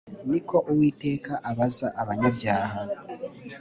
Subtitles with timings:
[0.29, 2.79] ”Ni ko Uwiteka abaza abanyabyaha